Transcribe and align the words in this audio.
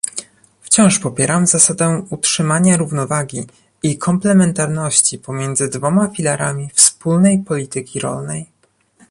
wciąż 0.61 0.99
popieram 0.99 1.47
zasadę 1.47 2.05
utrzymania 2.09 2.77
równowagi 2.77 3.45
i 3.83 3.97
komplementarności 3.97 5.19
pomiędzy 5.19 5.67
dwoma 5.69 6.07
filarami 6.07 6.69
wspólnej 6.73 7.39
polityki 7.43 7.99
rolnej 7.99 8.45